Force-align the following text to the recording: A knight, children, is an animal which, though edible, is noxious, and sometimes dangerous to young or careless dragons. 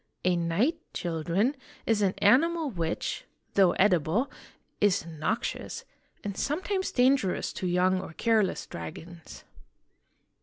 A 0.25 0.35
knight, 0.35 0.79
children, 0.95 1.55
is 1.85 2.01
an 2.01 2.15
animal 2.17 2.71
which, 2.71 3.25
though 3.53 3.73
edible, 3.73 4.31
is 4.79 5.05
noxious, 5.05 5.85
and 6.23 6.35
sometimes 6.35 6.91
dangerous 6.91 7.53
to 7.53 7.67
young 7.67 8.01
or 8.01 8.13
careless 8.13 8.65
dragons. 8.65 9.43